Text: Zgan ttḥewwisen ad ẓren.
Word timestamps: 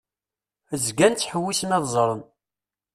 Zgan 0.85 1.13
ttḥewwisen 1.15 1.75
ad 1.77 1.85
ẓren. 1.93 2.21